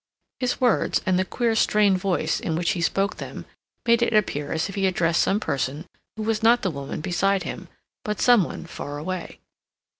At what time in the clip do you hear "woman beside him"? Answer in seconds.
6.71-7.67